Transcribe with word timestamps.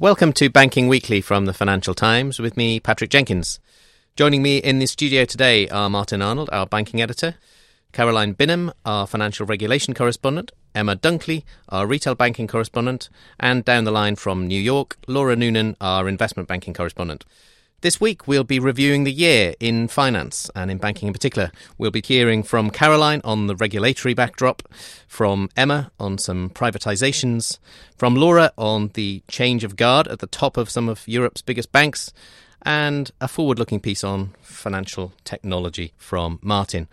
Welcome 0.00 0.32
to 0.32 0.48
Banking 0.48 0.88
Weekly 0.88 1.20
from 1.20 1.44
the 1.44 1.52
Financial 1.52 1.92
Times 1.92 2.38
with 2.38 2.56
me, 2.56 2.80
Patrick 2.80 3.10
Jenkins. 3.10 3.60
Joining 4.16 4.42
me 4.42 4.56
in 4.56 4.78
the 4.78 4.86
studio 4.86 5.26
today 5.26 5.68
are 5.68 5.90
Martin 5.90 6.22
Arnold, 6.22 6.48
our 6.54 6.64
banking 6.64 7.02
editor, 7.02 7.34
Caroline 7.92 8.34
Binham, 8.34 8.72
our 8.86 9.06
financial 9.06 9.44
regulation 9.44 9.92
correspondent, 9.92 10.52
Emma 10.74 10.96
Dunkley, 10.96 11.44
our 11.68 11.86
retail 11.86 12.14
banking 12.14 12.46
correspondent, 12.46 13.10
and 13.38 13.62
down 13.62 13.84
the 13.84 13.90
line 13.90 14.16
from 14.16 14.46
New 14.46 14.58
York, 14.58 14.96
Laura 15.06 15.36
Noonan, 15.36 15.76
our 15.82 16.08
investment 16.08 16.48
banking 16.48 16.72
correspondent. 16.72 17.26
This 17.82 17.98
week, 17.98 18.28
we'll 18.28 18.44
be 18.44 18.58
reviewing 18.58 19.04
the 19.04 19.12
year 19.12 19.54
in 19.58 19.88
finance 19.88 20.50
and 20.54 20.70
in 20.70 20.76
banking 20.76 21.06
in 21.06 21.14
particular. 21.14 21.50
We'll 21.78 21.90
be 21.90 22.02
hearing 22.04 22.42
from 22.42 22.68
Caroline 22.68 23.22
on 23.24 23.46
the 23.46 23.56
regulatory 23.56 24.12
backdrop, 24.12 24.62
from 25.08 25.48
Emma 25.56 25.90
on 25.98 26.18
some 26.18 26.50
privatizations, 26.50 27.58
from 27.96 28.16
Laura 28.16 28.52
on 28.58 28.88
the 28.92 29.22
change 29.28 29.64
of 29.64 29.76
guard 29.76 30.08
at 30.08 30.18
the 30.18 30.26
top 30.26 30.58
of 30.58 30.68
some 30.68 30.90
of 30.90 31.08
Europe's 31.08 31.40
biggest 31.40 31.72
banks, 31.72 32.12
and 32.60 33.12
a 33.18 33.26
forward 33.26 33.58
looking 33.58 33.80
piece 33.80 34.04
on 34.04 34.34
financial 34.42 35.14
technology 35.24 35.94
from 35.96 36.38
Martin. 36.42 36.86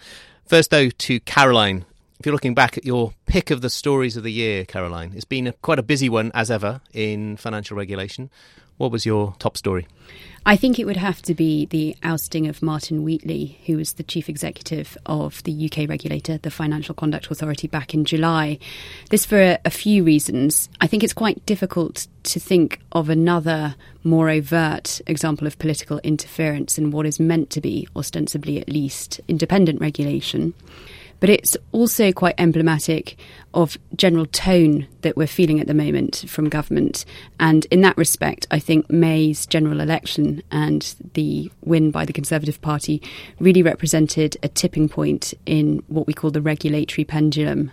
First, 0.46 0.72
though, 0.72 0.90
to 0.90 1.20
Caroline. 1.20 1.84
If 2.18 2.26
you're 2.26 2.34
looking 2.34 2.56
back 2.56 2.78
at 2.78 2.86
your 2.86 3.14
pick 3.26 3.52
of 3.52 3.60
the 3.60 3.70
stories 3.70 4.16
of 4.16 4.24
the 4.24 4.32
year, 4.32 4.64
Caroline, 4.64 5.12
it's 5.14 5.26
been 5.26 5.48
a, 5.48 5.52
quite 5.52 5.80
a 5.80 5.84
busy 5.84 6.08
one 6.08 6.32
as 6.34 6.50
ever 6.50 6.80
in 6.94 7.36
financial 7.36 7.76
regulation. 7.76 8.30
What 8.78 8.92
was 8.92 9.06
your 9.06 9.36
top 9.40 9.58
story? 9.58 9.88
I 10.46 10.56
think 10.56 10.80
it 10.80 10.86
would 10.86 10.98
have 10.98 11.22
to 11.24 11.36
be 11.36 11.66
the 11.66 11.98
ousting 12.04 12.48
of 12.48 12.62
Martin 12.62 13.04
Wheatley, 13.04 13.60
who 13.66 13.76
was 13.76 13.94
the 13.94 14.04
chief 14.04 14.30
executive 14.30 14.98
of 15.06 15.44
the 15.44 15.70
UK 15.70 15.90
regulator, 15.90 16.38
the 16.38 16.50
Financial 16.50 16.96
Conduct 16.96 17.30
Authority, 17.30 17.68
back 17.68 17.94
in 17.94 18.06
July. 18.06 18.60
This 19.10 19.26
for 19.26 19.38
a, 19.38 19.60
a 19.66 19.70
few 19.70 20.06
reasons. 20.06 20.70
I 20.80 20.88
think 20.88 21.04
it's 21.04 21.12
quite 21.12 21.46
difficult 21.46 22.08
to 22.24 22.40
think 22.40 22.80
of 22.94 23.10
another 23.10 23.76
more 24.06 24.30
overt 24.30 25.02
example 25.06 25.48
of 25.48 25.60
political 25.60 26.00
interference 26.00 26.78
in 26.78 26.92
what 26.92 27.06
is 27.06 27.20
meant 27.20 27.50
to 27.50 27.60
be, 27.60 27.90
ostensibly 27.94 28.62
at 28.62 28.70
least, 28.70 29.20
independent 29.28 29.82
regulation 29.82 30.54
but 31.20 31.30
it's 31.30 31.58
also 31.72 32.12
quite 32.12 32.36
emblematic 32.38 33.18
of 33.54 33.78
general 33.96 34.26
tone 34.28 34.88
that 35.02 35.18
we're 35.18 35.28
feeling 35.28 35.60
at 35.60 35.68
the 35.68 35.74
moment 35.74 36.26
from 36.28 36.50
government. 36.50 37.06
And 37.40 37.66
in 37.72 37.82
that 37.82 37.98
respect, 37.98 38.46
I 38.52 38.60
think 38.60 38.90
May's 38.90 39.46
general 39.46 39.80
election 39.80 40.44
and 40.52 40.96
the 41.14 41.52
win 41.62 41.92
by 41.92 42.06
the 42.06 42.14
Conservative 42.14 42.62
Party 42.62 43.02
really 43.40 43.64
represented 43.64 44.38
a 44.44 44.48
tipping 44.48 44.90
point 44.90 45.34
in 45.46 45.84
what 45.88 46.08
we 46.08 46.14
call 46.14 46.32
the 46.32 46.42
regulatory 46.42 47.06
pendulum. 47.06 47.72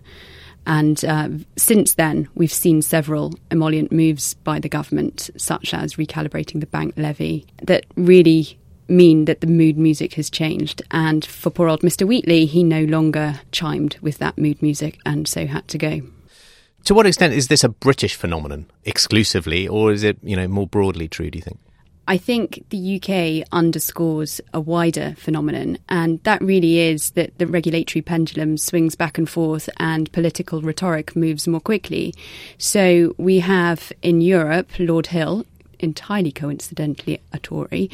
And 0.66 1.04
uh, 1.04 1.28
since 1.56 1.94
then, 1.94 2.28
we've 2.34 2.52
seen 2.52 2.80
several 2.80 3.34
emollient 3.50 3.92
moves 3.92 4.32
by 4.32 4.58
the 4.58 4.68
government, 4.68 5.28
such 5.36 5.74
as 5.74 5.96
recalibrating 5.96 6.60
the 6.60 6.66
bank 6.66 6.94
levy, 6.96 7.46
that 7.62 7.84
really 7.96 8.58
mean 8.88 9.24
that 9.26 9.40
the 9.40 9.46
mood 9.46 9.76
music 9.78 10.14
has 10.14 10.30
changed. 10.30 10.82
And 10.90 11.24
for 11.24 11.50
poor 11.50 11.68
old 11.68 11.80
Mr. 11.80 12.06
Wheatley, 12.06 12.46
he 12.46 12.62
no 12.62 12.84
longer 12.84 13.40
chimed 13.52 13.96
with 14.00 14.18
that 14.18 14.38
mood 14.38 14.60
music 14.62 14.98
and 15.04 15.26
so 15.26 15.46
had 15.46 15.66
to 15.68 15.78
go. 15.78 16.02
To 16.84 16.94
what 16.94 17.06
extent 17.06 17.32
is 17.32 17.48
this 17.48 17.64
a 17.64 17.70
British 17.70 18.14
phenomenon 18.14 18.66
exclusively, 18.84 19.66
or 19.66 19.90
is 19.90 20.02
it, 20.02 20.18
you 20.22 20.36
know, 20.36 20.46
more 20.46 20.66
broadly 20.66 21.08
true, 21.08 21.30
do 21.30 21.38
you 21.38 21.42
think? 21.42 21.58
I 22.06 22.18
think 22.18 22.66
the 22.68 23.00
UK 23.00 23.48
underscores 23.50 24.40
a 24.52 24.60
wider 24.60 25.14
phenomenon, 25.16 25.78
and 25.88 26.22
that 26.24 26.42
really 26.42 26.78
is 26.78 27.12
that 27.12 27.38
the 27.38 27.46
regulatory 27.46 28.02
pendulum 28.02 28.58
swings 28.58 28.94
back 28.94 29.16
and 29.16 29.28
forth 29.28 29.70
and 29.78 30.12
political 30.12 30.60
rhetoric 30.60 31.16
moves 31.16 31.48
more 31.48 31.60
quickly. 31.60 32.14
So 32.58 33.14
we 33.16 33.38
have 33.38 33.90
in 34.02 34.20
Europe 34.20 34.70
Lord 34.78 35.06
Hill, 35.06 35.46
entirely 35.84 36.32
coincidentally 36.32 37.20
a 37.32 37.38
Tory, 37.38 37.90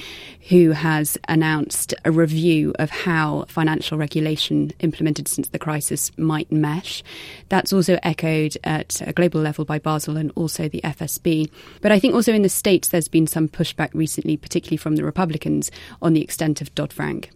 who 0.48 0.70
has 0.70 1.18
announced 1.28 1.92
a 2.04 2.10
review 2.10 2.72
of 2.78 2.88
how 2.88 3.44
financial 3.48 3.98
regulation 3.98 4.72
implemented 4.80 5.28
since 5.28 5.48
the 5.48 5.58
crisis 5.58 6.16
might 6.16 6.50
mesh. 6.50 7.02
That's 7.50 7.72
also 7.72 7.98
echoed 8.02 8.56
at 8.64 9.02
a 9.06 9.12
global 9.12 9.42
level 9.42 9.64
by 9.66 9.78
Basel 9.78 10.16
and 10.16 10.32
also 10.34 10.68
the 10.68 10.80
FSB. 10.82 11.50
But 11.82 11.92
I 11.92 12.00
think 12.00 12.14
also 12.14 12.32
in 12.32 12.42
the 12.42 12.48
States 12.48 12.88
there's 12.88 13.08
been 13.08 13.26
some 13.26 13.48
pushback 13.48 13.90
recently, 13.92 14.38
particularly 14.38 14.78
from 14.78 14.96
the 14.96 15.04
Republicans, 15.04 15.70
on 16.00 16.14
the 16.14 16.22
extent 16.22 16.60
of 16.60 16.74
Dodd 16.74 16.92
Frank. 16.92 17.30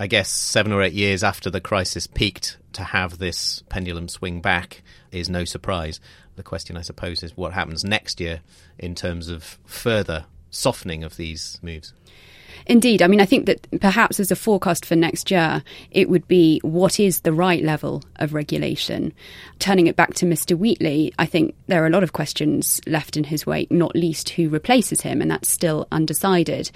I 0.00 0.08
guess 0.08 0.28
seven 0.28 0.72
or 0.72 0.82
eight 0.82 0.92
years 0.92 1.22
after 1.22 1.50
the 1.50 1.60
crisis 1.60 2.08
peaked, 2.08 2.56
to 2.72 2.82
have 2.82 3.18
this 3.18 3.62
pendulum 3.68 4.08
swing 4.08 4.40
back 4.40 4.82
is 5.12 5.28
no 5.28 5.44
surprise. 5.44 6.00
The 6.36 6.42
question, 6.42 6.76
I 6.76 6.82
suppose, 6.82 7.22
is 7.22 7.36
what 7.36 7.52
happens 7.52 7.84
next 7.84 8.20
year 8.20 8.40
in 8.78 8.94
terms 8.94 9.28
of 9.28 9.58
further 9.64 10.26
softening 10.50 11.04
of 11.04 11.16
these 11.16 11.58
moves. 11.62 11.92
Indeed. 12.66 13.02
I 13.02 13.08
mean, 13.08 13.20
I 13.20 13.26
think 13.26 13.46
that 13.46 13.66
perhaps 13.80 14.18
as 14.18 14.30
a 14.30 14.36
forecast 14.36 14.86
for 14.86 14.96
next 14.96 15.30
year, 15.30 15.62
it 15.90 16.08
would 16.08 16.26
be 16.26 16.60
what 16.62 16.98
is 16.98 17.20
the 17.20 17.32
right 17.32 17.62
level 17.62 18.02
of 18.16 18.32
regulation? 18.32 19.12
Turning 19.58 19.86
it 19.86 19.96
back 19.96 20.14
to 20.14 20.26
Mr. 20.26 20.56
Wheatley, 20.56 21.12
I 21.18 21.26
think 21.26 21.54
there 21.66 21.82
are 21.82 21.86
a 21.86 21.90
lot 21.90 22.02
of 22.02 22.14
questions 22.14 22.80
left 22.86 23.16
in 23.16 23.24
his 23.24 23.44
wake, 23.44 23.70
not 23.70 23.94
least 23.94 24.30
who 24.30 24.48
replaces 24.48 25.02
him, 25.02 25.20
and 25.20 25.30
that's 25.30 25.48
still 25.48 25.86
undecided. 25.92 26.70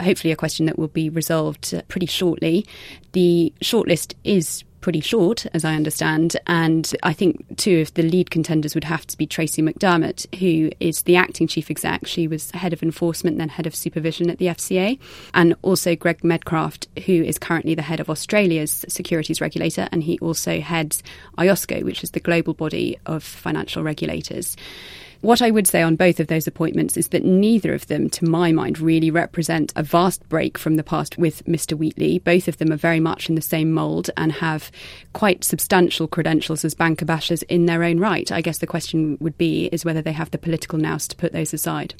Hopefully, 0.00 0.32
a 0.32 0.36
question 0.36 0.66
that 0.66 0.78
will 0.78 0.88
be 0.88 1.10
resolved 1.10 1.74
uh, 1.74 1.82
pretty 1.88 2.06
shortly. 2.06 2.66
The 3.12 3.52
shortlist 3.60 4.14
is 4.24 4.64
pretty 4.84 5.00
short, 5.00 5.46
as 5.54 5.64
I 5.64 5.74
understand. 5.74 6.36
And 6.46 6.94
I 7.02 7.14
think 7.14 7.56
two 7.56 7.80
of 7.80 7.94
the 7.94 8.02
lead 8.02 8.30
contenders 8.30 8.74
would 8.74 8.84
have 8.84 9.06
to 9.06 9.16
be 9.16 9.26
Tracey 9.26 9.62
McDermott, 9.62 10.26
who 10.40 10.70
is 10.78 11.04
the 11.04 11.16
acting 11.16 11.46
chief 11.46 11.70
exec. 11.70 12.06
She 12.06 12.28
was 12.28 12.50
head 12.50 12.74
of 12.74 12.82
enforcement, 12.82 13.38
then 13.38 13.48
head 13.48 13.66
of 13.66 13.74
supervision 13.74 14.28
at 14.28 14.36
the 14.36 14.44
FCA, 14.44 14.98
and 15.32 15.54
also 15.62 15.96
Greg 15.96 16.20
Medcraft, 16.20 16.86
who 17.06 17.14
is 17.14 17.38
currently 17.38 17.74
the 17.74 17.80
head 17.80 17.98
of 17.98 18.10
Australia's 18.10 18.84
securities 18.86 19.40
regulator, 19.40 19.88
and 19.90 20.02
he 20.02 20.18
also 20.18 20.60
heads 20.60 21.02
IOSCO, 21.38 21.82
which 21.82 22.04
is 22.04 22.10
the 22.10 22.20
global 22.20 22.52
body 22.52 22.98
of 23.06 23.22
financial 23.22 23.82
regulators. 23.82 24.54
What 25.24 25.40
I 25.40 25.50
would 25.50 25.66
say 25.66 25.80
on 25.80 25.96
both 25.96 26.20
of 26.20 26.26
those 26.26 26.46
appointments 26.46 26.98
is 26.98 27.08
that 27.08 27.24
neither 27.24 27.72
of 27.72 27.86
them, 27.86 28.10
to 28.10 28.26
my 28.26 28.52
mind, 28.52 28.78
really 28.78 29.10
represent 29.10 29.72
a 29.74 29.82
vast 29.82 30.28
break 30.28 30.58
from 30.58 30.76
the 30.76 30.82
past 30.82 31.16
with 31.16 31.42
Mr. 31.46 31.72
Wheatley. 31.78 32.18
Both 32.18 32.46
of 32.46 32.58
them 32.58 32.70
are 32.70 32.76
very 32.76 33.00
much 33.00 33.30
in 33.30 33.34
the 33.34 33.40
same 33.40 33.72
mould 33.72 34.10
and 34.18 34.32
have 34.32 34.70
quite 35.14 35.42
substantial 35.42 36.06
credentials 36.06 36.62
as 36.62 36.74
banker 36.74 37.06
bashers 37.06 37.42
in 37.44 37.64
their 37.64 37.84
own 37.84 37.98
right. 37.98 38.30
I 38.30 38.42
guess 38.42 38.58
the 38.58 38.66
question 38.66 39.16
would 39.18 39.38
be 39.38 39.70
is 39.72 39.82
whether 39.82 40.02
they 40.02 40.12
have 40.12 40.30
the 40.30 40.36
political 40.36 40.78
nous 40.78 41.08
to 41.08 41.16
put 41.16 41.32
those 41.32 41.54
aside. 41.54 41.94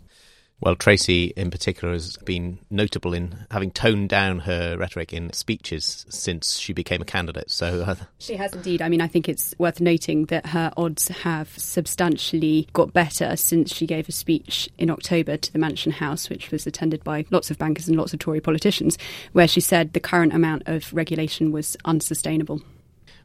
Well, 0.60 0.76
Tracey 0.76 1.32
in 1.36 1.50
particular 1.50 1.92
has 1.92 2.16
been 2.18 2.58
notable 2.70 3.12
in 3.12 3.46
having 3.50 3.70
toned 3.70 4.08
down 4.08 4.40
her 4.40 4.78
rhetoric 4.78 5.12
in 5.12 5.32
speeches 5.32 6.06
since 6.08 6.58
she 6.58 6.72
became 6.72 7.02
a 7.02 7.04
candidate. 7.04 7.50
So 7.50 7.82
uh, 7.82 7.96
she 8.18 8.36
has 8.36 8.54
indeed. 8.54 8.80
I 8.80 8.88
mean, 8.88 9.00
I 9.00 9.06
think 9.06 9.28
it's 9.28 9.54
worth 9.58 9.80
noting 9.80 10.26
that 10.26 10.46
her 10.46 10.72
odds 10.76 11.08
have 11.08 11.48
substantially 11.58 12.68
got 12.72 12.92
better 12.92 13.36
since 13.36 13.74
she 13.74 13.86
gave 13.86 14.08
a 14.08 14.12
speech 14.12 14.68
in 14.78 14.90
October 14.90 15.36
to 15.36 15.52
the 15.52 15.58
Mansion 15.58 15.92
House, 15.92 16.30
which 16.30 16.50
was 16.50 16.66
attended 16.66 17.04
by 17.04 17.26
lots 17.30 17.50
of 17.50 17.58
bankers 17.58 17.88
and 17.88 17.98
lots 17.98 18.14
of 18.14 18.20
Tory 18.20 18.40
politicians, 18.40 18.96
where 19.32 19.48
she 19.48 19.60
said 19.60 19.92
the 19.92 20.00
current 20.00 20.32
amount 20.32 20.62
of 20.66 20.92
regulation 20.94 21.52
was 21.52 21.76
unsustainable. 21.84 22.62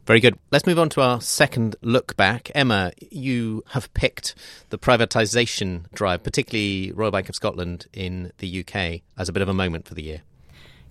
Very 0.10 0.22
good. 0.22 0.40
Let's 0.50 0.66
move 0.66 0.80
on 0.80 0.90
to 0.90 1.02
our 1.02 1.22
second 1.22 1.76
look 1.84 2.18
back. 2.18 2.50
Emma, 2.56 2.92
you 3.12 3.64
have 3.74 3.94
picked 3.94 4.34
the 4.70 4.80
privatisation 4.80 5.84
drive, 5.94 6.24
particularly 6.24 6.92
Royal 6.94 7.12
Bank 7.12 7.30
of 7.30 7.36
Scotland 7.36 7.86
in 7.94 8.32
the 8.40 8.66
UK, 8.66 9.02
as 9.20 9.30
a 9.30 9.32
bit 9.32 9.44
of 9.44 9.50
a 9.50 9.54
moment 9.54 9.88
for 9.88 9.94
the 9.94 10.02
year. 10.02 10.24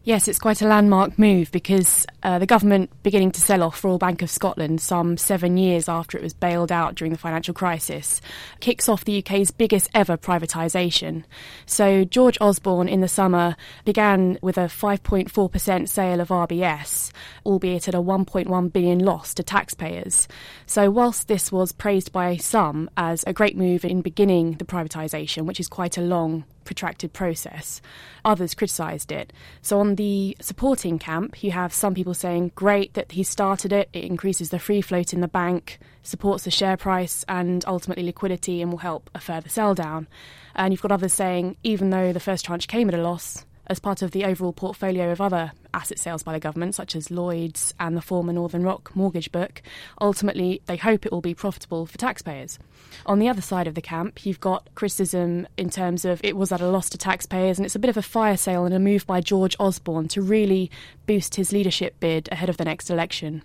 Yes, 0.04 0.26
it's 0.26 0.38
quite 0.38 0.62
a 0.62 0.66
landmark 0.66 1.18
move 1.18 1.50
because 1.52 2.06
uh, 2.22 2.38
the 2.38 2.46
government 2.46 2.90
beginning 3.02 3.32
to 3.32 3.40
sell 3.42 3.62
off 3.62 3.84
Royal 3.84 3.98
Bank 3.98 4.22
of 4.22 4.30
Scotland 4.30 4.80
some 4.80 5.18
seven 5.18 5.58
years 5.58 5.86
after 5.86 6.16
it 6.16 6.22
was 6.22 6.32
bailed 6.32 6.72
out 6.72 6.94
during 6.94 7.12
the 7.12 7.18
financial 7.18 7.52
crisis 7.52 8.22
kicks 8.60 8.88
off 8.88 9.04
the 9.04 9.18
UK's 9.18 9.50
biggest 9.50 9.90
ever 9.92 10.16
privatisation. 10.16 11.24
So 11.66 12.04
George 12.04 12.38
Osborne 12.40 12.88
in 12.88 13.02
the 13.02 13.08
summer 13.08 13.56
began 13.84 14.38
with 14.40 14.56
a 14.56 14.62
5.4% 14.62 15.88
sale 15.88 16.20
of 16.20 16.28
RBS, 16.28 17.10
albeit 17.44 17.88
at 17.88 17.94
a 17.94 18.00
1.1 18.00 18.72
billion 18.72 19.00
loss 19.00 19.34
to 19.34 19.42
taxpayers. 19.42 20.26
So 20.64 20.90
whilst 20.90 21.28
this 21.28 21.52
was 21.52 21.72
praised 21.72 22.12
by 22.12 22.36
some 22.36 22.88
as 22.96 23.24
a 23.26 23.34
great 23.34 23.56
move 23.56 23.84
in 23.84 24.00
beginning 24.00 24.52
the 24.52 24.64
privatisation, 24.64 25.44
which 25.44 25.60
is 25.60 25.68
quite 25.68 25.98
a 25.98 26.02
long 26.02 26.44
protracted 26.68 27.14
process. 27.14 27.80
Others 28.24 28.54
criticised 28.54 29.10
it. 29.10 29.32
So, 29.62 29.80
on 29.80 29.94
the 29.94 30.36
supporting 30.40 30.98
camp, 30.98 31.42
you 31.42 31.50
have 31.50 31.72
some 31.72 31.94
people 31.94 32.14
saying, 32.14 32.52
great 32.54 32.92
that 32.94 33.12
he 33.12 33.22
started 33.22 33.72
it, 33.72 33.88
it 33.94 34.04
increases 34.04 34.50
the 34.50 34.58
free 34.58 34.82
float 34.82 35.14
in 35.14 35.22
the 35.22 35.28
bank, 35.28 35.78
supports 36.02 36.44
the 36.44 36.50
share 36.50 36.76
price, 36.76 37.24
and 37.26 37.64
ultimately 37.66 38.04
liquidity, 38.04 38.60
and 38.60 38.70
will 38.70 38.78
help 38.78 39.08
a 39.14 39.20
further 39.20 39.48
sell 39.48 39.74
down. 39.74 40.06
And 40.54 40.72
you've 40.72 40.82
got 40.82 40.92
others 40.92 41.14
saying, 41.14 41.56
even 41.62 41.88
though 41.88 42.12
the 42.12 42.20
first 42.20 42.44
tranche 42.44 42.68
came 42.68 42.88
at 42.88 42.94
a 42.94 43.02
loss, 43.02 43.46
as 43.68 43.78
part 43.78 44.02
of 44.02 44.12
the 44.12 44.24
overall 44.24 44.52
portfolio 44.52 45.10
of 45.10 45.20
other 45.20 45.52
asset 45.74 45.98
sales 45.98 46.22
by 46.22 46.32
the 46.32 46.40
government, 46.40 46.74
such 46.74 46.96
as 46.96 47.10
Lloyd's 47.10 47.74
and 47.78 47.96
the 47.96 48.02
former 48.02 48.32
Northern 48.32 48.62
Rock 48.62 48.94
mortgage 48.96 49.30
book, 49.30 49.62
ultimately 50.00 50.62
they 50.66 50.76
hope 50.76 51.04
it 51.04 51.12
will 51.12 51.20
be 51.20 51.34
profitable 51.34 51.86
for 51.86 51.98
taxpayers. 51.98 52.58
On 53.06 53.18
the 53.18 53.28
other 53.28 53.42
side 53.42 53.66
of 53.66 53.74
the 53.74 53.82
camp, 53.82 54.24
you've 54.24 54.40
got 54.40 54.68
criticism 54.74 55.46
in 55.56 55.70
terms 55.70 56.04
of 56.04 56.20
it 56.24 56.36
was 56.36 56.52
at 56.52 56.60
a 56.60 56.68
loss 56.68 56.88
to 56.90 56.98
taxpayers, 56.98 57.58
and 57.58 57.66
it's 57.66 57.76
a 57.76 57.80
bit 57.80 57.90
of 57.90 57.96
a 57.96 58.02
fire 58.02 58.36
sale 58.36 58.64
and 58.64 58.74
a 58.74 58.78
move 58.78 59.06
by 59.06 59.20
George 59.20 59.56
Osborne 59.60 60.08
to 60.08 60.22
really 60.22 60.70
boost 61.06 61.34
his 61.36 61.52
leadership 61.52 61.98
bid 62.00 62.28
ahead 62.32 62.48
of 62.48 62.56
the 62.56 62.64
next 62.64 62.90
election. 62.90 63.42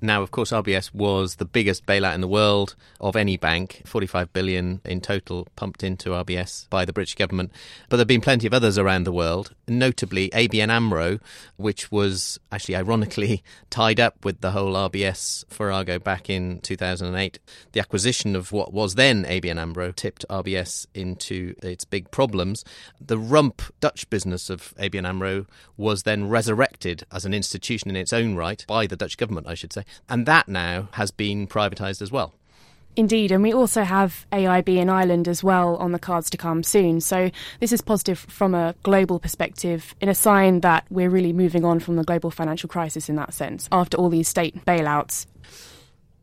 Now, 0.00 0.22
of 0.22 0.30
course, 0.30 0.50
RBS 0.50 0.92
was 0.92 1.36
the 1.36 1.46
biggest 1.46 1.86
bailout 1.86 2.14
in 2.14 2.20
the 2.20 2.28
world 2.28 2.76
of 3.00 3.16
any 3.16 3.38
bank, 3.38 3.80
45 3.86 4.30
billion 4.32 4.82
in 4.84 5.00
total 5.00 5.48
pumped 5.56 5.82
into 5.82 6.10
RBS 6.10 6.68
by 6.68 6.84
the 6.84 6.92
British 6.92 7.14
government. 7.14 7.50
But 7.88 7.96
there 7.96 8.02
have 8.02 8.08
been 8.08 8.20
plenty 8.20 8.46
of 8.46 8.52
others 8.52 8.76
around 8.76 9.04
the 9.04 9.12
world, 9.12 9.54
notably 9.66 10.28
ABN 10.30 10.68
AMRO, 10.68 11.18
which 11.56 11.90
was 11.90 12.38
actually 12.52 12.76
ironically 12.76 13.42
tied 13.70 13.98
up 13.98 14.22
with 14.22 14.42
the 14.42 14.50
whole 14.50 14.74
RBS 14.74 15.46
farrago 15.48 15.98
back 15.98 16.28
in 16.28 16.60
2008. 16.60 17.38
The 17.72 17.80
acquisition 17.80 18.36
of 18.36 18.52
what 18.52 18.74
was 18.74 18.96
then 18.96 19.24
ABN 19.24 19.58
AMRO 19.58 19.92
tipped 19.92 20.26
RBS 20.28 20.86
into 20.92 21.54
its 21.62 21.86
big 21.86 22.10
problems. 22.10 22.64
The 23.00 23.18
rump 23.18 23.62
Dutch 23.80 24.10
business 24.10 24.50
of 24.50 24.74
ABN 24.78 25.06
AMRO 25.06 25.46
was 25.78 26.02
then 26.02 26.28
resurrected 26.28 27.04
as 27.10 27.24
an 27.24 27.32
institution 27.32 27.88
in 27.88 27.96
its 27.96 28.12
own 28.12 28.34
right 28.34 28.62
by 28.68 28.86
the 28.86 28.96
Dutch 28.96 29.16
government, 29.16 29.46
I 29.46 29.54
should 29.54 29.72
say. 29.72 29.85
And 30.08 30.26
that 30.26 30.48
now 30.48 30.88
has 30.92 31.10
been 31.10 31.46
privatised 31.46 32.02
as 32.02 32.12
well. 32.12 32.34
Indeed, 32.96 33.30
and 33.30 33.42
we 33.42 33.52
also 33.52 33.82
have 33.82 34.26
AIB 34.32 34.74
in 34.78 34.88
Ireland 34.88 35.28
as 35.28 35.44
well 35.44 35.76
on 35.76 35.92
the 35.92 35.98
cards 35.98 36.30
to 36.30 36.38
come 36.38 36.62
soon. 36.62 37.02
So 37.02 37.30
this 37.60 37.70
is 37.70 37.82
positive 37.82 38.18
from 38.18 38.54
a 38.54 38.74
global 38.84 39.18
perspective, 39.18 39.94
in 40.00 40.08
a 40.08 40.14
sign 40.14 40.60
that 40.60 40.86
we're 40.88 41.10
really 41.10 41.34
moving 41.34 41.62
on 41.62 41.78
from 41.78 41.96
the 41.96 42.04
global 42.04 42.30
financial 42.30 42.70
crisis 42.70 43.10
in 43.10 43.16
that 43.16 43.34
sense, 43.34 43.68
after 43.70 43.98
all 43.98 44.08
these 44.08 44.28
state 44.28 44.64
bailouts. 44.64 45.26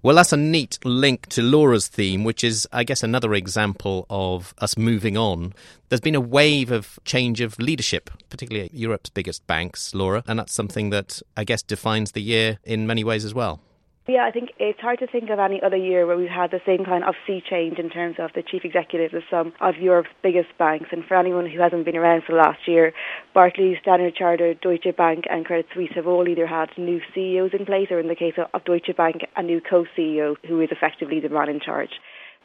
Well, 0.03 0.17
that's 0.17 0.33
a 0.33 0.37
neat 0.37 0.79
link 0.83 1.27
to 1.29 1.41
Laura's 1.41 1.87
theme, 1.87 2.25
which 2.25 2.43
is, 2.43 2.67
I 2.73 2.83
guess, 2.83 3.03
another 3.03 3.33
example 3.33 4.05
of 4.09 4.53
us 4.57 4.75
moving 4.75 5.15
on. 5.15 5.53
There's 5.87 6.01
been 6.01 6.13
a 6.13 6.19
wave 6.19 6.71
of 6.71 6.99
change 7.05 7.39
of 7.39 7.57
leadership, 7.57 8.09
particularly 8.29 8.65
at 8.65 8.73
Europe's 8.73 9.09
biggest 9.09 9.47
banks, 9.47 9.95
Laura, 9.95 10.21
and 10.27 10.37
that's 10.37 10.51
something 10.51 10.89
that 10.89 11.21
I 11.37 11.45
guess 11.45 11.63
defines 11.63 12.11
the 12.11 12.21
year 12.21 12.59
in 12.65 12.85
many 12.85 13.05
ways 13.05 13.23
as 13.23 13.33
well. 13.33 13.61
Yeah, 14.05 14.25
I 14.25 14.31
think 14.31 14.49
it's 14.59 14.81
hard 14.81 14.99
to 14.99 15.07
think 15.07 15.29
of 15.29 15.39
any 15.39 15.61
other 15.63 15.77
year 15.77 16.05
where 16.05 16.17
we've 16.17 16.27
had 16.27 16.51
the 16.51 16.59
same 16.65 16.83
kind 16.83 17.05
of 17.05 17.15
sea 17.25 17.41
change 17.49 17.79
in 17.79 17.89
terms 17.89 18.17
of 18.19 18.31
the 18.35 18.43
chief 18.43 18.65
executives 18.65 19.13
of 19.13 19.23
some 19.31 19.53
of 19.61 19.77
Europe's 19.77 20.09
biggest 20.21 20.49
banks. 20.59 20.89
And 20.91 21.05
for 21.05 21.15
anyone 21.15 21.49
who 21.49 21.57
hasn't 21.61 21.85
been 21.85 21.95
around 21.95 22.23
for 22.25 22.33
the 22.33 22.39
last 22.39 22.67
year, 22.67 22.91
Barclays, 23.33 23.77
Standard 23.81 24.13
Chartered, 24.13 24.59
Deutsche 24.59 24.93
Bank, 24.97 25.23
and 25.29 25.45
Credit 25.45 25.67
Suisse 25.73 25.93
have 25.95 26.05
all 26.05 26.27
either 26.27 26.45
had 26.45 26.69
new 26.77 26.99
CEOs 27.15 27.51
in 27.57 27.65
place, 27.65 27.87
or 27.91 27.99
in 28.01 28.09
the 28.09 28.15
case 28.15 28.33
of 28.37 28.65
Deutsche 28.65 28.93
Bank, 28.97 29.21
a 29.37 29.41
new 29.41 29.61
co-CEO 29.61 30.35
who 30.49 30.59
is 30.59 30.69
effectively 30.69 31.21
the 31.21 31.29
man 31.29 31.47
in 31.47 31.61
charge. 31.61 31.91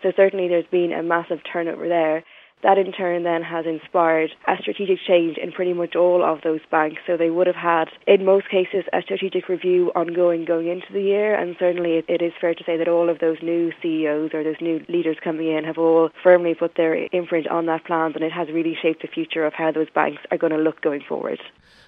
So 0.00 0.12
certainly 0.14 0.46
there's 0.46 0.70
been 0.70 0.92
a 0.92 1.02
massive 1.02 1.40
turnover 1.52 1.88
there. 1.88 2.22
That 2.62 2.78
in 2.78 2.90
turn 2.90 3.22
then 3.22 3.42
has 3.42 3.66
inspired 3.66 4.30
a 4.46 4.56
strategic 4.60 4.98
change 5.06 5.36
in 5.38 5.52
pretty 5.52 5.72
much 5.72 5.94
all 5.94 6.24
of 6.24 6.40
those 6.42 6.60
banks. 6.70 7.02
So 7.06 7.16
they 7.16 7.30
would 7.30 7.46
have 7.46 7.56
had, 7.56 7.88
in 8.06 8.24
most 8.24 8.48
cases, 8.50 8.84
a 8.92 9.02
strategic 9.02 9.48
review 9.48 9.92
ongoing 9.94 10.44
going 10.44 10.66
into 10.66 10.92
the 10.92 11.02
year. 11.02 11.34
And 11.34 11.54
certainly 11.58 12.02
it 12.08 12.22
is 12.22 12.32
fair 12.40 12.54
to 12.54 12.64
say 12.64 12.76
that 12.76 12.88
all 12.88 13.08
of 13.08 13.20
those 13.20 13.38
new 13.42 13.72
CEOs 13.80 14.30
or 14.34 14.42
those 14.42 14.60
new 14.60 14.84
leaders 14.88 15.16
coming 15.22 15.48
in 15.48 15.64
have 15.64 15.78
all 15.78 16.10
firmly 16.22 16.54
put 16.54 16.74
their 16.76 17.06
imprint 17.12 17.46
on 17.46 17.66
that 17.66 17.84
plan 17.84 18.12
and 18.14 18.24
it 18.24 18.32
has 18.32 18.48
really 18.48 18.76
shaped 18.80 19.02
the 19.02 19.08
future 19.08 19.44
of 19.44 19.52
how 19.54 19.72
those 19.72 19.88
banks 19.94 20.22
are 20.30 20.38
going 20.38 20.52
to 20.52 20.58
look 20.58 20.80
going 20.80 21.02
forward. 21.08 21.40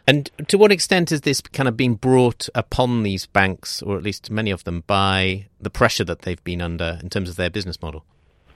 And 0.06 0.30
to 0.48 0.58
what 0.58 0.72
extent 0.72 1.10
has 1.10 1.22
this 1.22 1.40
kind 1.40 1.68
of 1.68 1.76
been 1.76 1.94
brought 1.94 2.48
upon 2.54 3.02
these 3.02 3.26
banks, 3.26 3.82
or 3.82 3.96
at 3.96 4.02
least 4.02 4.30
many 4.30 4.50
of 4.50 4.64
them, 4.64 4.82
by 4.86 5.46
the 5.60 5.70
pressure 5.70 6.04
that 6.04 6.22
they've 6.22 6.42
been 6.42 6.60
under 6.62 6.98
in 7.02 7.10
terms 7.10 7.28
of 7.28 7.36
their 7.36 7.50
business 7.50 7.80
model? 7.82 8.04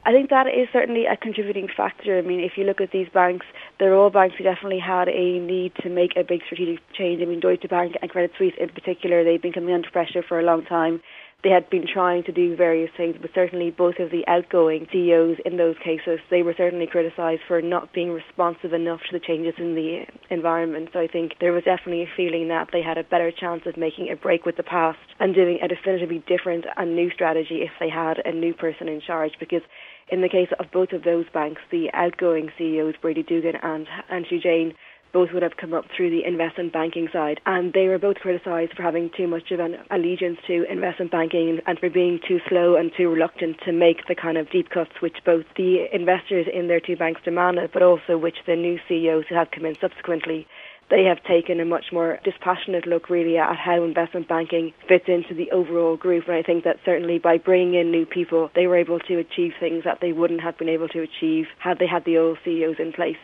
I 0.07 0.13
think 0.13 0.29
that 0.29 0.47
is 0.47 0.69
certainly 0.71 1.07
a 1.07 1.17
contributing 1.17 1.67
factor. 1.75 2.19
I 2.19 2.21
mean, 2.21 2.41
if 2.41 2.53
you 2.59 2.65
look 2.65 2.83
at 2.83 2.91
these 2.91 3.09
banks, 3.09 3.47
they're 3.79 3.95
all 3.95 4.11
banks 4.11 4.37
who 4.37 4.45
definitely 4.45 4.79
had 4.79 5.09
a 5.09 5.39
need 5.39 5.73
to 5.77 5.89
make 5.89 6.13
a 6.15 6.23
big 6.23 6.43
strategic 6.45 6.81
change. 6.93 7.23
I 7.23 7.25
mean, 7.25 7.41
Deutsche 7.41 7.67
Bank 7.71 7.97
and 8.03 8.11
Credit 8.11 8.31
Suisse 8.37 8.53
in 8.61 8.69
particular, 8.69 9.25
they've 9.25 9.41
been 9.41 9.55
coming 9.55 9.75
under 9.75 9.91
pressure 9.91 10.23
for 10.23 10.39
a 10.39 10.43
long 10.43 10.63
time. 10.67 11.01
They 11.45 11.51
had 11.51 11.69
been 11.69 11.87
trying 11.87 12.25
to 12.25 12.33
do 12.33 12.57
various 12.57 12.91
things, 12.97 13.17
but 13.21 13.31
certainly 13.35 13.71
both 13.71 13.99
of 13.99 14.11
the 14.11 14.27
outgoing 14.27 14.87
CEOs 14.91 15.37
in 15.45 15.59
those 15.59 15.77
cases, 15.85 16.19
they 16.31 16.43
were 16.43 16.55
certainly 16.57 16.87
criticised 16.87 17.43
for 17.47 17.61
not 17.61 17.93
being 17.93 18.11
responsive 18.11 18.73
enough 18.73 19.01
to 19.11 19.13
the 19.13 19.21
changes 19.21 19.53
in 19.59 19.75
the 19.75 20.07
uh, 20.09 20.35
environment. 20.35 20.89
So 20.95 21.01
I 21.01 21.07
think 21.07 21.33
there 21.41 21.53
was 21.53 21.65
definitely 21.65 22.05
a 22.05 22.17
feeling 22.17 22.49
that 22.49 22.71
they 22.73 22.81
had 22.81 22.97
a 22.97 23.05
better 23.05 23.31
chance 23.31 23.61
of 23.67 23.77
making 23.77 24.11
a 24.11 24.17
break 24.17 24.47
with 24.47 24.57
the 24.57 24.63
past 24.63 24.99
and 25.21 25.35
doing 25.35 25.59
a 25.63 25.69
definitively 25.69 26.25
different 26.27 26.65
and 26.79 26.97
new 26.97 27.11
strategy 27.11 27.61
if 27.61 27.73
they 27.79 27.91
had 27.91 28.23
a 28.25 28.33
new 28.33 28.55
person 28.55 28.89
in 28.89 29.03
charge 29.03 29.33
because 29.39 29.63
in 30.09 30.23
the 30.23 30.31
case 30.31 30.49
of 30.59 30.71
both 30.73 30.93
of 30.93 31.05
those 31.05 31.27
banks, 31.35 31.61
the 31.71 31.91
outgoing 31.93 32.51
CEOs, 32.57 32.95
Brady 33.03 33.23
Dougan 33.23 33.59
and 33.63 33.87
Anshu 34.11 34.43
Jain, 34.43 34.75
both 35.15 35.33
would 35.33 35.43
have 35.43 35.57
come 35.57 35.73
up 35.73 35.87
through 35.97 36.11
the 36.11 36.27
investment 36.27 36.73
banking 36.73 37.09
side. 37.13 37.41
And 37.47 37.73
they 37.73 37.89
were 37.89 37.99
both 37.99 38.17
criticised 38.17 38.75
for 38.75 38.83
having 38.83 39.11
too 39.17 39.27
much 39.27 39.51
of 39.53 39.61
an 39.61 39.77
allegiance 39.91 40.39
to 40.49 40.71
investment 40.71 41.13
banking 41.13 41.61
and 41.67 41.79
for 41.79 41.89
being 41.89 42.21
too 42.29 42.41
slow 42.49 42.75
and 42.75 42.93
too 42.95 43.09
reluctant 43.09 43.61
to 43.65 43.73
make 43.73 44.07
the 44.09 44.15
kind 44.15 44.37
of 44.37 44.51
deep 44.51 44.69
cuts 44.69 45.01
which 45.01 45.17
both 45.25 45.47
the 45.57 45.87
investors 45.95 46.47
in 46.53 46.69
their 46.69 46.81
two 46.81 46.97
banks 46.97 47.21
demanded, 47.25 47.71
but 47.73 47.83
also 47.83 48.19
which 48.19 48.39
the 48.47 48.57
new 48.57 48.79
CEOs 48.89 49.25
who 49.29 49.37
have 49.37 49.51
come 49.53 49.65
in 49.65 49.77
subsequently 49.81 50.47
they 50.91 51.05
have 51.05 51.23
taken 51.25 51.61
a 51.61 51.65
much 51.65 51.87
more 51.93 52.19
dispassionate 52.25 52.87
look 52.87 53.09
really 53.09 53.39
at 53.39 53.57
how 53.57 53.83
investment 53.83 54.29
banking 54.29 54.73
fits 54.87 55.07
into 55.09 55.35
the 55.35 55.51
overall 55.51 55.97
group. 55.97 56.27
And 56.27 56.37
I 56.37 56.43
think 56.43 56.65
that 56.65 56.79
certainly 56.85 57.19
by 57.19 57.39
bringing 57.39 57.75
in 57.75 57.91
new 57.91 58.07
people, 58.07 58.51
they 58.55 58.67
were 58.67 58.77
able 58.77 58.99
to 59.01 59.19
achieve 59.19 59.55
things 59.59 59.85
that 59.85 60.01
they 60.01 60.13
wouldn't 60.13 60.43
have 60.43 60.59
been 60.59 60.69
able 60.69 60.89
to 60.89 61.01
achieve 61.01 61.47
had 61.59 61.79
they 61.79 61.87
had 61.87 62.05
the 62.05 62.19
old 62.19 62.39
CEOs 62.45 62.77
in 62.79 62.93
place. 62.93 63.17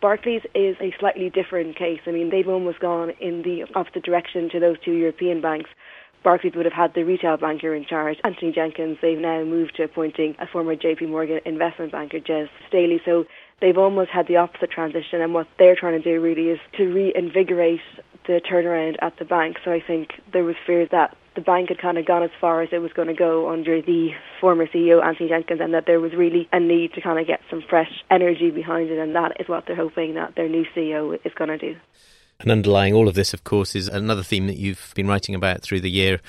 Barclays 0.00 0.42
is 0.54 0.76
a 0.80 0.94
slightly 0.98 1.28
different 1.28 1.76
case. 1.76 2.00
I 2.06 2.10
mean, 2.10 2.30
they've 2.30 2.48
almost 2.48 2.80
gone 2.80 3.10
in 3.20 3.42
the 3.42 3.64
opposite 3.74 4.02
direction 4.02 4.48
to 4.50 4.60
those 4.60 4.76
two 4.82 4.92
European 4.92 5.40
banks. 5.40 5.68
Barclays 6.22 6.54
would 6.54 6.66
have 6.66 6.74
had 6.74 6.94
the 6.94 7.02
retail 7.04 7.36
banker 7.36 7.74
in 7.74 7.84
charge, 7.84 8.18
Anthony 8.24 8.52
Jenkins. 8.52 8.98
They've 9.00 9.18
now 9.18 9.42
moved 9.44 9.76
to 9.76 9.84
appointing 9.84 10.36
a 10.38 10.46
former 10.46 10.76
JP 10.76 11.08
Morgan 11.08 11.40
investment 11.44 11.92
banker, 11.92 12.18
Jes 12.18 12.48
Staley. 12.68 13.00
So 13.04 13.24
they've 13.60 13.76
almost 13.76 14.10
had 14.10 14.26
the 14.26 14.36
opposite 14.36 14.70
transition, 14.70 15.20
and 15.20 15.32
what 15.34 15.48
they're 15.58 15.76
trying 15.76 16.00
to 16.00 16.14
do 16.14 16.20
really 16.20 16.48
is 16.48 16.60
to 16.76 16.92
reinvigorate 16.92 17.80
the 18.26 18.40
turnaround 18.40 18.96
at 19.00 19.18
the 19.18 19.24
bank. 19.24 19.58
So 19.64 19.72
I 19.72 19.80
think 19.80 20.20
there 20.32 20.44
was 20.44 20.56
fear 20.66 20.86
that 20.86 21.16
the 21.40 21.44
bank 21.44 21.70
had 21.70 21.78
kind 21.78 21.96
of 21.96 22.06
gone 22.06 22.22
as 22.22 22.30
far 22.40 22.60
as 22.62 22.68
it 22.72 22.78
was 22.78 22.92
going 22.92 23.08
to 23.08 23.14
go 23.14 23.50
under 23.50 23.80
the 23.80 24.10
former 24.40 24.66
CEO 24.66 25.02
Anthony 25.02 25.28
Jenkins, 25.28 25.60
and 25.60 25.72
that 25.74 25.86
there 25.86 26.00
was 26.00 26.12
really 26.12 26.48
a 26.52 26.60
need 26.60 26.92
to 26.94 27.00
kind 27.00 27.18
of 27.18 27.26
get 27.26 27.40
some 27.48 27.62
fresh 27.68 27.90
energy 28.10 28.50
behind 28.50 28.90
it, 28.90 28.98
and 28.98 29.14
that 29.14 29.40
is 29.40 29.48
what 29.48 29.64
they're 29.66 29.76
hoping 29.76 30.14
that 30.14 30.34
their 30.36 30.48
new 30.48 30.64
CEO 30.76 31.18
is 31.24 31.32
going 31.34 31.48
to 31.48 31.58
do. 31.58 31.76
And 32.38 32.50
underlying 32.50 32.94
all 32.94 33.08
of 33.08 33.14
this, 33.14 33.34
of 33.34 33.44
course, 33.44 33.74
is 33.74 33.88
another 33.88 34.22
theme 34.22 34.46
that 34.46 34.56
you've 34.56 34.92
been 34.94 35.08
writing 35.08 35.34
about 35.34 35.62
through 35.62 35.80
the 35.80 35.90
year 35.90 36.20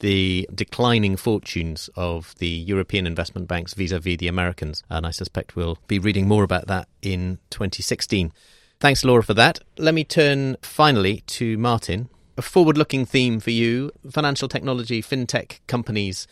the 0.00 0.48
declining 0.54 1.16
fortunes 1.16 1.90
of 1.94 2.34
the 2.38 2.48
European 2.48 3.06
investment 3.06 3.46
banks 3.46 3.74
vis 3.74 3.92
a 3.92 4.00
vis 4.00 4.16
the 4.16 4.28
Americans. 4.28 4.82
And 4.88 5.06
I 5.06 5.10
suspect 5.10 5.56
we'll 5.56 5.78
be 5.88 5.98
reading 5.98 6.26
more 6.26 6.42
about 6.42 6.66
that 6.68 6.88
in 7.02 7.38
2016. 7.50 8.32
Thanks, 8.80 9.04
Laura, 9.04 9.22
for 9.22 9.34
that. 9.34 9.60
Let 9.76 9.94
me 9.94 10.04
turn 10.04 10.56
finally 10.62 11.22
to 11.26 11.58
Martin. 11.58 12.08
A 12.40 12.42
forward 12.42 12.78
looking 12.78 13.04
theme 13.04 13.38
for 13.38 13.50
you 13.50 13.90
financial 14.10 14.48
technology, 14.48 15.02
fintech 15.02 15.58
companies 15.66 16.26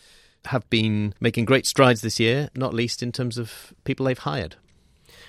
have 0.45 0.67
been 0.71 1.13
making 1.19 1.45
great 1.45 1.67
strides 1.67 2.01
this 2.01 2.19
year, 2.19 2.49
not 2.55 2.73
least 2.73 3.03
in 3.03 3.11
terms 3.11 3.37
of 3.37 3.75
people 3.83 4.07
they've 4.07 4.17
hired. 4.17 4.55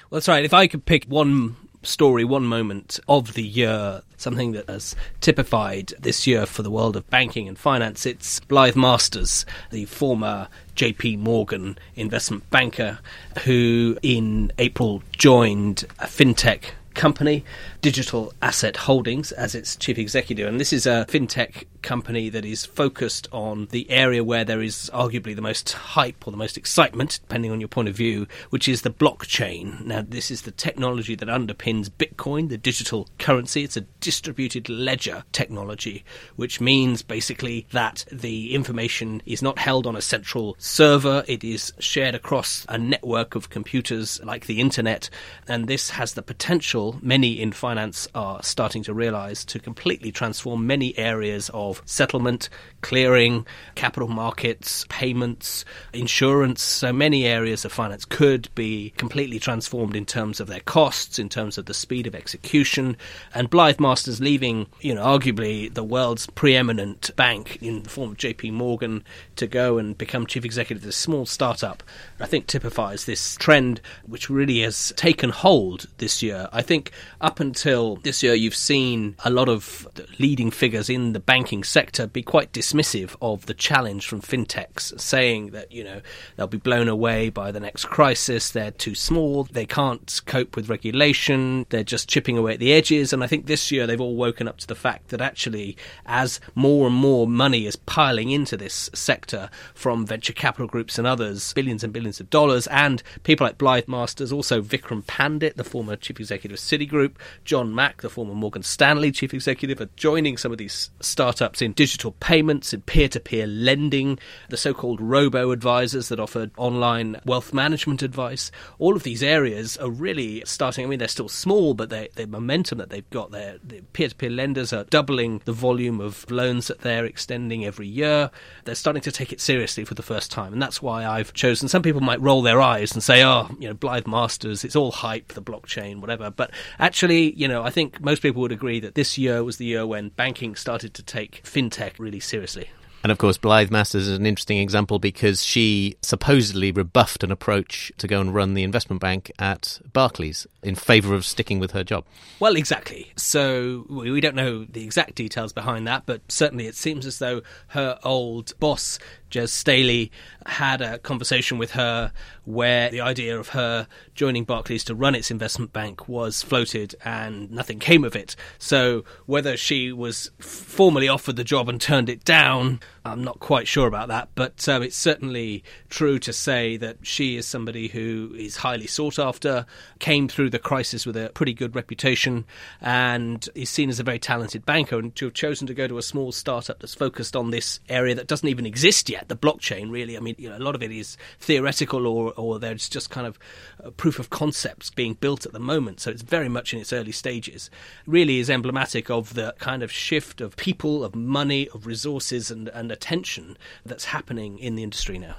Well, 0.09 0.17
that's 0.17 0.29
right. 0.29 0.43
If 0.43 0.55
I 0.55 0.67
could 0.69 0.87
pick 0.87 1.05
one 1.05 1.55
story, 1.83 2.25
one 2.25 2.47
moment 2.47 2.99
of 3.11 3.35
the 3.35 3.43
year, 3.43 4.01
something 4.17 4.53
that 4.53 4.71
has 4.71 4.97
typified 5.21 5.93
this 6.01 6.27
year 6.27 6.47
for 6.47 6.63
the 6.63 6.71
world 6.71 6.97
of 6.97 7.11
banking 7.11 7.47
and 7.47 7.59
finance. 7.59 8.07
It's 8.07 8.41
Blythe 8.41 8.75
Masters, 8.75 9.45
the 9.71 9.85
former 9.85 10.49
JP 10.77 11.19
Morgan 11.19 11.79
investment 11.95 12.49
banker 12.49 13.01
who 13.45 13.99
in 14.03 14.51
April 14.57 15.03
joined 15.13 15.85
a 15.99 16.07
fintech 16.07 16.71
company, 16.95 17.45
Digital 17.81 18.33
Asset 18.43 18.77
Holdings, 18.77 19.33
as 19.33 19.55
its 19.55 19.77
chief 19.77 19.99
executive. 19.99 20.49
And 20.49 20.61
this 20.61 20.73
is 20.73 20.87
a 20.87 21.07
fintech 21.09 21.65
company 21.83 22.29
that 22.29 22.45
is 22.45 22.67
focused 22.67 23.29
on 23.33 23.67
the 23.71 23.91
area 23.91 24.23
where 24.23 24.45
there 24.45 24.61
is 24.61 24.91
arguably 24.93 25.35
the 25.35 25.43
most 25.43 25.73
hype 25.73 26.27
or 26.27 26.31
the 26.31 26.37
most 26.37 26.57
excitement, 26.57 27.21
depending 27.23 27.51
on 27.51 27.61
your 27.61 27.69
point 27.69 27.89
of 27.89 27.95
view, 27.95 28.27
which 28.51 28.69
is 28.69 28.83
the 28.83 28.91
blockchain. 28.91 29.85
Now, 29.85 30.05
this 30.07 30.31
is 30.31 30.43
the 30.43 30.51
technology 30.51 31.15
that 31.15 31.29
underpins 31.29 31.89
Bitcoin, 31.89 32.49
the 32.49 32.59
digital 32.59 33.09
currency. 33.19 33.65
It's 33.65 33.77
a 33.77 33.87
distributed 34.01 34.69
ledger 34.69 35.25
technology, 35.33 36.05
which 36.37 36.61
means 36.61 37.03
basically 37.03 37.67
that 37.73 38.05
the 38.13 38.55
information 38.55 39.23
is 39.27 39.43
not 39.43 39.59
held 39.59 39.87
on 39.87 39.97
a 39.97 40.03
central 40.03 40.57
server, 40.59 41.25
it 41.27 41.45
is 41.45 41.73
shared 41.79 42.15
across 42.15 42.67
a 42.69 42.79
network 42.79 43.35
of 43.35 43.51
computers 43.51 44.21
like 44.25 44.47
the 44.47 44.61
internet. 44.61 45.09
And 45.49 45.67
this 45.67 45.91
has 45.91 46.15
the 46.15 46.23
potential, 46.23 46.80
many 47.01 47.41
in 47.41 47.53
finance 47.53 48.09
are 48.15 48.43
starting 48.43 48.83
to 48.85 48.93
realize, 48.93 49.45
to 49.47 49.59
completely 49.59 50.13
transform 50.13 50.67
many 50.67 50.97
areas 50.99 51.49
of 51.55 51.71
of 51.71 51.83
settlement, 51.87 52.49
clearing, 52.81 53.47
capital 53.75 54.09
markets, 54.09 54.85
payments, 54.89 55.65
insurance. 55.93 56.63
So 56.63 56.93
many 56.93 57.27
areas 57.27 57.65
of 57.65 57.73
finance 57.73 58.05
could 58.05 58.49
be 58.55 58.93
completely 58.97 59.39
transformed 59.39 59.95
in 59.95 60.05
terms 60.05 60.41
of 60.41 60.49
their 60.49 60.61
costs, 60.61 61.19
in 61.19 61.29
terms 61.29 61.57
of 61.59 61.67
the 61.67 61.75
speed 61.75 62.07
of 62.07 62.15
execution. 62.15 62.97
And 63.35 63.49
Blythe 63.49 63.81
Masters 63.81 64.21
leaving, 64.21 64.67
you 64.81 64.95
know, 64.95 65.05
arguably 65.05 65.73
the 65.73 65.85
world's 65.85 66.27
preeminent 66.27 67.11
bank 67.17 67.59
in 67.63 67.83
the 67.83 67.91
form 67.91 68.11
of 68.13 68.17
JP 68.17 68.53
Morgan 68.53 69.05
to 69.37 69.47
go 69.47 69.79
and 69.79 69.97
become 69.97 70.27
chief 70.27 70.45
executive 70.45 70.83
of 70.83 70.91
a 70.91 70.93
small 70.93 71.27
startup, 71.27 71.83
I 72.19 72.27
think 72.27 72.47
typifies 72.47 73.05
this 73.05 73.37
trend 73.37 73.81
which 74.07 74.29
really 74.31 74.61
has 74.61 74.93
taken 74.97 75.31
hold 75.31 75.87
this 75.99 76.23
year. 76.23 76.49
I 76.53 76.63
think 76.71 76.93
up 77.21 77.41
until 77.41 77.97
this 77.97 78.23
year, 78.23 78.33
you've 78.33 78.55
seen 78.55 79.17
a 79.25 79.31
lot 79.31 79.49
of 79.49 79.89
leading 80.21 80.53
figures 80.53 80.89
in 80.89 81.15
the 81.15 81.19
banking 81.19 81.65
sector 81.65 82.07
be 82.07 82.23
quite 82.23 82.53
dismissive 82.53 83.17
of 83.21 83.47
the 83.47 83.55
challenge 83.55 84.07
from 84.07 84.21
fintechs, 84.21 84.99
saying 85.01 85.51
that, 85.51 85.73
you 85.73 85.83
know, 85.83 86.01
they'll 86.37 86.47
be 86.47 86.59
blown 86.59 86.87
away 86.87 87.29
by 87.29 87.51
the 87.51 87.59
next 87.59 87.87
crisis, 87.87 88.51
they're 88.51 88.71
too 88.71 88.95
small, 88.95 89.43
they 89.51 89.67
can't 89.67 90.21
cope 90.27 90.55
with 90.55 90.69
regulation, 90.69 91.67
they're 91.71 91.83
just 91.83 92.09
chipping 92.09 92.39
away 92.39 92.53
at 92.53 92.61
the 92.61 92.73
edges. 92.73 93.13
And 93.13 93.25
I 93.25 93.27
think 93.27 93.47
this 93.47 93.73
year 93.73 93.89
they've 93.89 94.01
all 94.01 94.15
woken 94.15 94.47
up 94.47 94.59
to 94.59 94.67
the 94.69 94.77
fact 94.77 95.09
that 95.09 95.21
actually, 95.21 95.77
as 96.07 96.39
more 96.55 96.87
and 96.87 96.95
more 96.95 97.27
money 97.27 97.67
is 97.67 97.75
piling 97.75 98.31
into 98.31 98.57
this 98.57 98.89
sector 98.95 99.51
from 99.75 100.07
venture 100.07 100.33
capital 100.33 100.69
groups 100.69 100.99
and 100.99 101.07
others, 101.09 101.53
billions 101.53 101.83
and 101.83 101.93
billions 101.93 102.21
of 102.21 102.31
dollars, 102.31 102.69
and 102.69 103.03
people 103.25 103.45
like 103.45 103.59
Blythe 103.59 103.89
Masters, 103.89 104.31
also 104.31 104.63
Vikram 104.63 105.05
Pandit, 105.05 105.57
the 105.57 105.65
former 105.65 105.97
chief 105.97 106.21
executive 106.21 106.60
Citigroup, 106.61 107.17
John 107.45 107.75
Mack, 107.75 108.03
the 108.03 108.11
former 108.11 108.35
Morgan 108.35 108.63
Stanley 108.63 109.13
chief 109.13 109.35
executive, 109.35 109.81
are 109.81 109.89
joining 109.97 110.37
some 110.37 110.53
of 110.53 110.59
these 110.59 110.91
startups 111.01 111.63
in 111.63 111.73
digital 111.73 112.13
payments, 112.21 112.73
in 112.73 112.83
peer 112.83 113.09
to 113.09 113.21
peer 113.21 113.47
lending, 113.47 114.19
the 114.49 114.57
so 114.57 114.75
called 114.75 115.01
robo 115.01 115.51
advisors 115.51 116.09
that 116.09 116.21
offer 116.21 116.51
online 116.57 117.21
wealth 117.25 117.53
management 117.53 118.03
advice. 118.03 118.51
All 118.79 118.97
of 118.97 119.03
these 119.03 119.23
areas 119.23 119.77
are 119.77 119.91
really 119.91 120.43
starting. 120.47 120.85
I 120.85 120.89
mean, 120.89 120.99
they're 120.99 121.09
still 121.09 121.29
small, 121.29 121.75
but 121.75 121.91
they, 121.91 122.09
the 122.15 122.27
momentum 122.27 122.79
that 122.79 122.91
they've 122.91 123.09
got 123.11 123.31
there, 123.31 123.59
the 123.63 123.81
peer 123.93 124.09
to 124.09 124.15
peer 124.15 124.31
lenders 124.31 124.73
are 124.73 124.85
doubling 124.85 125.41
the 125.45 125.53
volume 125.53 126.01
of 126.01 126.31
loans 126.31 126.69
that 126.69 126.81
they're 126.81 127.05
extending 127.05 127.65
every 127.65 127.87
year. 127.87 128.31
They're 128.65 128.75
starting 128.75 129.03
to 129.03 129.13
take 129.13 129.33
it 129.33 129.41
seriously 129.41 129.85
for 129.85 129.95
the 129.95 130.03
first 130.03 130.31
time. 130.31 130.53
And 130.53 130.63
that's 130.63 130.83
why 130.83 131.07
I've 131.07 131.33
chosen. 131.33 131.69
Some 131.69 131.83
people 131.83 132.01
might 132.01 132.21
roll 132.21 132.43
their 132.43 132.61
eyes 132.61 132.93
and 132.93 133.03
say, 133.03 133.25
oh, 133.25 133.49
you 133.59 133.69
know, 133.69 133.75
Blythe 133.75 134.07
Masters, 134.07 134.65
it's 134.65 134.77
all 134.77 134.93
hype, 134.93 135.33
the 135.33 135.43
blockchain, 135.43 136.01
whatever. 136.01 136.31
But 136.31 136.50
actually, 136.79 137.33
you 137.35 137.49
know, 137.49 137.63
I 137.63 137.71
think 137.71 138.01
most 138.01 138.23
people 138.23 138.43
would 138.43 138.53
agree 138.53 138.81
that 138.81 138.95
this 138.95 139.19
year 139.19 139.43
was 139.45 139.57
the 139.57 139.65
year 139.65 139.87
when 139.87 140.11
banking 140.11 140.55
started 140.55 140.95
to 140.95 141.03
take 141.03 141.43
fintech 141.45 141.99
really 141.99 142.21
seriously. 142.21 142.71
And 143.03 143.11
of 143.11 143.17
course, 143.17 143.39
Blythe 143.39 143.71
Masters 143.71 144.07
is 144.09 144.19
an 144.19 144.27
interesting 144.27 144.59
example 144.59 144.99
because 144.99 145.43
she 145.43 145.97
supposedly 146.03 146.71
rebuffed 146.71 147.25
an 147.25 147.33
approach 147.33 147.91
to 147.97 148.07
go 148.07 148.21
and 148.21 148.35
run 148.35 148.53
the 148.53 148.63
investment 148.63 149.01
bank 149.01 149.33
at 149.39 149.81
Barclays 149.95 150.47
in 150.63 150.75
favour 150.75 151.15
of 151.15 151.25
sticking 151.25 151.59
with 151.59 151.71
her 151.71 151.83
job. 151.83 152.05
Well, 152.41 152.57
exactly. 152.57 153.11
So 153.17 153.87
we 153.89 154.21
don't 154.21 154.35
know 154.35 154.67
the 154.67 154.85
exact 154.85 155.15
details 155.15 155.55
behind 155.55 155.87
that, 155.87 156.05
but 156.05 156.21
certainly 156.31 156.67
it 156.67 156.75
seems 156.75 157.07
as 157.07 157.19
though 157.19 157.41
her 157.69 157.99
old 158.05 158.53
boss 158.61 158.99
Jes 159.31 159.53
Staley 159.53 160.11
had 160.47 160.81
a 160.81 160.99
conversation 160.99 161.59
with 161.59 161.73
her 161.73 162.13
where 162.45 162.91
the 162.91 163.01
idea 163.01 163.39
of 163.39 163.51
her 163.51 163.87
joining 164.15 164.45
Barclays 164.45 164.85
to 164.85 164.95
run 164.95 165.15
its 165.15 165.31
investment 165.31 165.73
bank 165.73 166.09
was 166.09 166.43
floated 166.43 166.95
and 167.05 167.51
nothing 167.51 167.79
came 167.79 168.05
of 168.05 168.17
it. 168.17 168.35
So 168.59 169.05
whether 169.27 169.57
she 169.57 169.93
was 169.93 170.31
formally 170.39 171.09
offered 171.09 171.37
the 171.37 171.45
job 171.45 171.69
and 171.69 171.81
turned 171.81 172.09
it 172.09 172.25
down, 172.25 172.81
I'm 173.05 173.23
not 173.23 173.41
quite 173.41 173.69
sure 173.69 173.87
about 173.87 174.09
that. 174.09 174.31
But 174.35 174.69
um, 174.69 174.83
it's 174.83 174.97
certainly 174.97 175.63
true 175.89 176.19
to 176.21 176.33
say 176.33 176.77
that 176.79 176.99
she 177.03 177.37
is 177.37 177.47
somebody 177.47 177.89
who 177.89 178.35
is 178.37 178.57
highly 178.57 178.87
sought 178.87 179.19
after, 179.19 179.67
came 179.99 180.29
through 180.29 180.51
the 180.51 180.59
crisis 180.59 181.07
with 181.07 181.17
a 181.17 181.31
pretty 181.31 181.55
good 181.55 181.75
reputation, 181.75 182.45
and 182.81 183.49
is 183.55 183.71
seen 183.71 183.91
as 183.91 184.01
a 184.01 184.05
very 184.05 184.19
talented 184.19 184.67
banker. 184.67 184.99
And 184.99 185.15
to 185.17 185.27
have 185.27 185.35
chosen 185.35 185.67
to 185.67 185.75
go 185.75 185.87
to 185.87 185.99
a 185.99 186.03
small 186.03 186.33
startup 186.33 186.81
that's 186.81 186.95
focused 186.95 187.37
on 187.37 187.51
this 187.51 187.81
area 187.89 188.15
that 188.15 188.27
doesn't 188.27 188.49
even 188.49 188.67
exist 188.67 189.09
yet 189.09 189.20
yet. 189.21 189.29
The 189.29 189.37
blockchain, 189.37 189.91
really, 189.91 190.17
I 190.17 190.21
mean, 190.21 190.35
you 190.39 190.49
know, 190.49 190.57
a 190.57 190.59
lot 190.59 190.75
of 190.75 190.83
it 190.83 190.91
is 190.91 191.17
theoretical, 191.39 192.07
or 192.07 192.33
or 192.37 192.59
there's 192.59 192.89
just 192.89 193.11
kind 193.11 193.27
of 193.27 193.39
uh, 193.85 193.91
proof 193.91 194.19
of 194.19 194.31
concepts 194.31 194.91
being 194.91 195.15
built 195.15 195.47
at 195.47 195.53
the 195.53 195.61
moment. 195.61 196.01
So 196.01 196.11
it's 196.11 196.23
very 196.23 196.49
much 196.49 196.73
in 196.73 196.81
its 196.81 196.93
early 196.93 197.13
stages. 197.13 197.71
Really, 198.07 198.39
is 198.39 198.51
emblematic 198.51 199.11
of 199.11 199.35
the 199.35 199.55
kind 199.59 199.83
of 199.83 199.93
shift 199.93 200.41
of 200.41 200.57
people, 200.57 201.05
of 201.05 201.15
money, 201.15 201.69
of 201.69 201.87
resources, 201.87 202.51
and 202.51 202.69
and 202.69 202.91
attention 202.91 203.57
that's 203.85 204.07
happening 204.07 204.59
in 204.59 204.75
the 204.75 204.83
industry 204.83 205.19
now. 205.19 205.37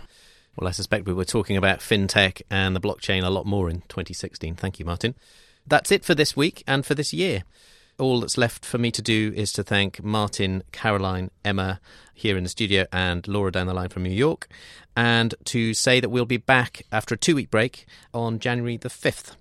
Well, 0.58 0.68
I 0.68 0.72
suspect 0.72 1.08
we 1.08 1.14
were 1.14 1.26
talking 1.26 1.56
about 1.56 1.80
fintech 1.80 2.42
and 2.50 2.76
the 2.76 2.82
blockchain 2.82 3.24
a 3.24 3.30
lot 3.30 3.46
more 3.46 3.70
in 3.70 3.82
2016. 3.88 4.56
Thank 4.56 4.80
you, 4.80 4.86
Martin. 4.86 5.16
That's 5.66 5.92
it 5.92 6.04
for 6.04 6.14
this 6.14 6.36
week 6.36 6.64
and 6.68 6.86
for 6.86 6.94
this 6.94 7.14
year 7.14 7.44
all 8.02 8.20
that's 8.20 8.38
left 8.38 8.66
for 8.66 8.78
me 8.78 8.92
to 8.92 9.02
do 9.02 9.32
is 9.36 9.54
to 9.54 9.64
thank 9.64 10.04
Martin, 10.04 10.64
Caroline, 10.72 11.30
Emma 11.46 11.80
here 12.14 12.36
in 12.36 12.44
the 12.44 12.50
studio, 12.50 12.86
and 12.92 13.28
Laura 13.28 13.52
down 13.52 13.68
the 13.68 13.74
line 13.74 13.90
from 13.90 14.04
New 14.04 14.10
York, 14.10 14.48
and 14.98 15.36
to 15.46 15.74
say 15.74 16.00
that 16.00 16.10
we'll 16.10 16.26
be 16.26 16.38
back 16.38 16.84
after 16.92 17.16
a 17.16 17.18
two 17.18 17.36
week 17.36 17.52
break 17.52 17.86
on 18.14 18.40
January 18.40 18.76
the 18.76 18.90
5th. 18.90 19.36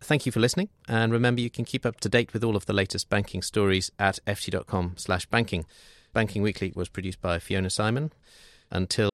Thank 0.00 0.26
you 0.26 0.32
for 0.32 0.40
listening, 0.40 0.68
and 0.88 1.12
remember 1.12 1.40
you 1.40 1.50
can 1.50 1.64
keep 1.64 1.86
up 1.86 2.00
to 2.00 2.08
date 2.08 2.32
with 2.32 2.42
all 2.42 2.56
of 2.56 2.66
the 2.66 2.72
latest 2.72 3.08
banking 3.08 3.42
stories 3.42 3.90
at 3.98 4.18
ft.com 4.26 4.94
slash 4.96 5.26
banking. 5.26 5.64
Banking 6.12 6.42
Weekly 6.42 6.72
was 6.74 6.88
produced 6.88 7.20
by 7.20 7.38
Fiona 7.38 7.70
Simon. 7.70 8.12
Until 8.70 9.10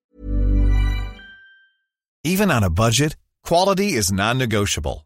Even 2.24 2.50
on 2.50 2.64
a 2.64 2.70
budget, 2.70 3.16
quality 3.44 3.92
is 3.92 4.10
non-negotiable. 4.10 5.05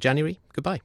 January. 0.00 0.40
Goodbye. 0.52 0.80